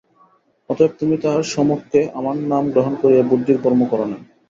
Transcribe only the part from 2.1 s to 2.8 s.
আমার নাম